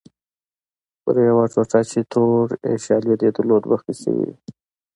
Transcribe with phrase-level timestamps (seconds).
[1.01, 2.45] پر یوې ټوټه چې تور
[2.85, 4.35] شالید یې درلود بخۍ شوې وې.